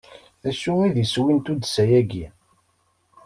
D 0.43 0.45
acu 0.49 0.73
i 0.87 0.89
d 0.93 0.97
iswi 1.03 1.31
n 1.35 1.39
tuddsa-agi? 1.45 2.25